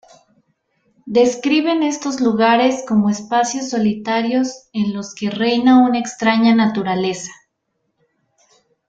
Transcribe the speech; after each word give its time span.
Describen 1.05 1.83
estos 1.83 2.21
lugares 2.21 2.83
como 2.87 3.11
espacios 3.11 3.69
solitarios 3.69 4.67
en 4.73 4.95
los 4.95 5.13
que 5.13 5.29
reina 5.29 5.77
una 5.87 5.99
extraña 5.99 6.55
naturaleza. 6.55 7.29